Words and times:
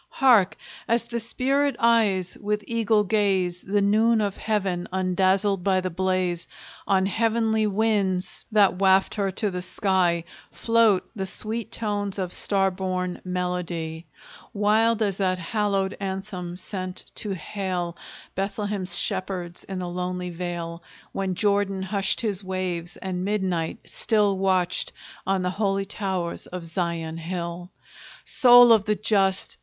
Hark! 0.09 0.57
as 0.87 1.03
the 1.03 1.19
spirit 1.19 1.75
eyes, 1.77 2.35
with 2.41 2.63
eagle 2.65 3.03
gaze, 3.03 3.61
The 3.61 3.83
noon 3.83 4.19
of 4.19 4.35
Heaven 4.35 4.87
undazzled 4.91 5.63
by 5.63 5.79
the 5.79 5.91
blaze, 5.91 6.47
On 6.87 7.05
heavenly 7.05 7.67
winds 7.67 8.45
that 8.51 8.77
waft 8.79 9.13
her 9.13 9.29
to 9.33 9.51
the 9.51 9.61
sky 9.61 10.23
Float 10.49 11.07
the 11.15 11.27
sweet 11.27 11.71
tones 11.71 12.17
of 12.17 12.33
star 12.33 12.71
born 12.71 13.21
melody; 13.23 14.07
Wild 14.55 15.03
as 15.03 15.17
that 15.17 15.37
hallowed 15.37 15.95
anthem 15.99 16.55
sent 16.57 17.05
to 17.13 17.35
hail 17.35 17.95
Bethlehem's 18.33 18.97
shepherds 18.97 19.63
in 19.65 19.77
the 19.77 19.87
lonely 19.87 20.31
vale, 20.31 20.81
When 21.11 21.35
Jordan 21.35 21.83
hushed 21.83 22.21
his 22.21 22.43
waves, 22.43 22.97
and 22.97 23.23
midnight 23.23 23.77
still 23.85 24.35
Watched 24.35 24.93
on 25.27 25.43
the 25.43 25.51
holy 25.51 25.85
towers 25.85 26.47
of 26.47 26.65
Zion 26.65 27.17
hill. 27.17 27.69
Soul 28.25 28.71
of 28.71 28.85
the 28.85 28.95
just! 28.95 29.57